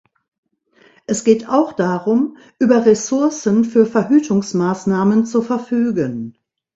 [1.05, 6.35] Es geht auch darum, über Ressourcen für Verhütungsmaßnahmen zu verfügen.